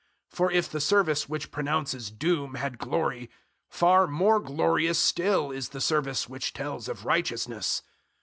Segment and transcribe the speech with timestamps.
[0.31, 3.29] 003:009 For if the service which pronounces doom had glory,
[3.69, 7.83] far more glorious still is the service which tells of righteousness.